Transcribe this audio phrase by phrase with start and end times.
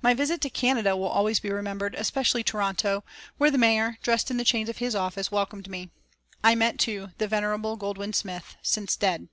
[0.00, 3.04] My visit to Canada will always be remembered, especially Toronto,
[3.36, 5.90] where the mayor, dressed in the chains of his office, welcomed me.
[6.42, 9.28] I met too the venerable Goldwin Smith, since dead.